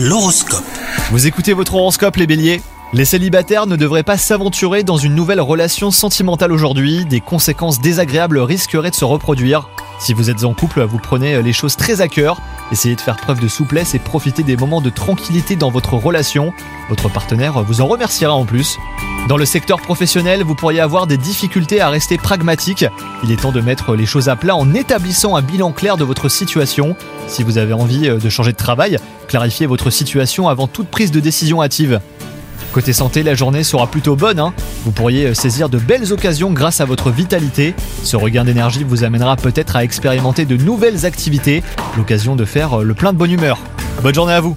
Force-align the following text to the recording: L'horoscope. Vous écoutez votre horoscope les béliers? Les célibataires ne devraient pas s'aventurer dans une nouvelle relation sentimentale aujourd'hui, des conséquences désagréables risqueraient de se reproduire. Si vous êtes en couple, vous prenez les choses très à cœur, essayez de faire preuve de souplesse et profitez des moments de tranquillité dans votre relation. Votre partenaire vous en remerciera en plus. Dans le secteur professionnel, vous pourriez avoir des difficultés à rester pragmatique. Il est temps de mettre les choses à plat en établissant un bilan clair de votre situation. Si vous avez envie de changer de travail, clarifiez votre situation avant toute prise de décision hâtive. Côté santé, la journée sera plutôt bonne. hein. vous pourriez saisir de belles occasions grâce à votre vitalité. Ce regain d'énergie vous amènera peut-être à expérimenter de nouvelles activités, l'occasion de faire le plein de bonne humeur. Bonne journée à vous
L'horoscope. 0.00 0.62
Vous 1.10 1.26
écoutez 1.26 1.54
votre 1.54 1.74
horoscope 1.74 2.14
les 2.18 2.28
béliers? 2.28 2.62
Les 2.92 3.04
célibataires 3.04 3.66
ne 3.66 3.74
devraient 3.74 4.04
pas 4.04 4.16
s'aventurer 4.16 4.84
dans 4.84 4.96
une 4.96 5.16
nouvelle 5.16 5.40
relation 5.40 5.90
sentimentale 5.90 6.52
aujourd'hui, 6.52 7.04
des 7.04 7.20
conséquences 7.20 7.80
désagréables 7.80 8.38
risqueraient 8.38 8.90
de 8.90 8.94
se 8.94 9.04
reproduire. 9.04 9.68
Si 9.98 10.14
vous 10.14 10.30
êtes 10.30 10.44
en 10.44 10.54
couple, 10.54 10.82
vous 10.84 10.98
prenez 10.98 11.42
les 11.42 11.52
choses 11.52 11.74
très 11.74 12.00
à 12.00 12.06
cœur, 12.06 12.40
essayez 12.70 12.94
de 12.94 13.00
faire 13.00 13.16
preuve 13.16 13.40
de 13.40 13.48
souplesse 13.48 13.96
et 13.96 13.98
profitez 13.98 14.44
des 14.44 14.56
moments 14.56 14.80
de 14.80 14.90
tranquillité 14.90 15.56
dans 15.56 15.72
votre 15.72 15.94
relation. 15.94 16.52
Votre 16.88 17.08
partenaire 17.08 17.60
vous 17.64 17.80
en 17.80 17.88
remerciera 17.88 18.34
en 18.34 18.44
plus. 18.44 18.78
Dans 19.28 19.36
le 19.36 19.44
secteur 19.44 19.78
professionnel, 19.78 20.42
vous 20.42 20.54
pourriez 20.54 20.80
avoir 20.80 21.06
des 21.06 21.18
difficultés 21.18 21.82
à 21.82 21.90
rester 21.90 22.16
pragmatique. 22.16 22.86
Il 23.22 23.30
est 23.30 23.36
temps 23.36 23.52
de 23.52 23.60
mettre 23.60 23.94
les 23.94 24.06
choses 24.06 24.30
à 24.30 24.36
plat 24.36 24.56
en 24.56 24.72
établissant 24.72 25.36
un 25.36 25.42
bilan 25.42 25.70
clair 25.72 25.98
de 25.98 26.04
votre 26.04 26.30
situation. 26.30 26.96
Si 27.26 27.42
vous 27.42 27.58
avez 27.58 27.74
envie 27.74 28.08
de 28.08 28.28
changer 28.30 28.52
de 28.52 28.56
travail, 28.56 28.96
clarifiez 29.26 29.66
votre 29.66 29.90
situation 29.90 30.48
avant 30.48 30.66
toute 30.66 30.88
prise 30.88 31.10
de 31.10 31.20
décision 31.20 31.62
hâtive. 31.62 32.00
Côté 32.72 32.94
santé, 32.94 33.22
la 33.22 33.34
journée 33.34 33.64
sera 33.64 33.86
plutôt 33.86 34.16
bonne. 34.16 34.40
hein. 34.40 34.54
vous 34.86 34.92
pourriez 34.92 35.34
saisir 35.34 35.68
de 35.68 35.76
belles 35.76 36.10
occasions 36.10 36.50
grâce 36.50 36.80
à 36.80 36.86
votre 36.86 37.10
vitalité. 37.10 37.74
Ce 38.04 38.16
regain 38.16 38.46
d'énergie 38.46 38.82
vous 38.82 39.04
amènera 39.04 39.36
peut-être 39.36 39.76
à 39.76 39.84
expérimenter 39.84 40.46
de 40.46 40.56
nouvelles 40.56 41.04
activités, 41.04 41.62
l'occasion 41.98 42.34
de 42.34 42.46
faire 42.46 42.78
le 42.78 42.94
plein 42.94 43.12
de 43.12 43.18
bonne 43.18 43.32
humeur. 43.32 43.58
Bonne 44.02 44.14
journée 44.14 44.32
à 44.32 44.40
vous 44.40 44.56